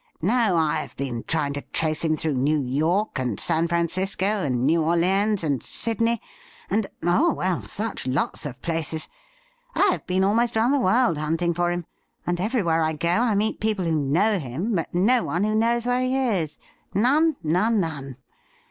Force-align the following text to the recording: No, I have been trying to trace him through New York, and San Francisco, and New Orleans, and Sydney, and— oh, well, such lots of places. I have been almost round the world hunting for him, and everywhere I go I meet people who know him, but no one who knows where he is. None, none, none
No, 0.23 0.57
I 0.57 0.77
have 0.77 0.95
been 0.97 1.23
trying 1.27 1.53
to 1.53 1.61
trace 1.61 2.03
him 2.03 2.17
through 2.17 2.33
New 2.33 2.59
York, 2.63 3.19
and 3.19 3.39
San 3.39 3.67
Francisco, 3.67 4.25
and 4.25 4.65
New 4.65 4.81
Orleans, 4.81 5.43
and 5.43 5.61
Sydney, 5.61 6.19
and— 6.71 6.87
oh, 7.03 7.33
well, 7.33 7.61
such 7.61 8.07
lots 8.07 8.47
of 8.47 8.63
places. 8.63 9.07
I 9.75 9.89
have 9.91 10.07
been 10.07 10.23
almost 10.23 10.55
round 10.55 10.73
the 10.73 10.79
world 10.79 11.19
hunting 11.19 11.53
for 11.53 11.69
him, 11.69 11.85
and 12.25 12.39
everywhere 12.41 12.81
I 12.81 12.93
go 12.93 13.09
I 13.11 13.35
meet 13.35 13.59
people 13.59 13.85
who 13.85 13.93
know 13.95 14.39
him, 14.39 14.73
but 14.73 14.91
no 14.91 15.21
one 15.23 15.43
who 15.43 15.53
knows 15.53 15.85
where 15.85 16.01
he 16.01 16.17
is. 16.17 16.57
None, 16.95 17.35
none, 17.43 17.79
none 17.79 18.17